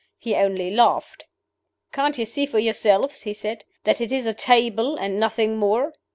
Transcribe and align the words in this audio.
He 0.17 0.33
only 0.33 0.71
laughed. 0.71 1.25
'Can't 1.93 2.17
you 2.17 2.25
see 2.25 2.47
for 2.47 2.57
yourselves,' 2.57 3.21
he 3.21 3.33
said, 3.35 3.65
'that 3.83 4.01
it 4.01 4.11
is 4.11 4.25
a 4.25 4.33
table, 4.33 4.95
and 4.95 5.19
nothing 5.19 5.57
more? 5.57 5.93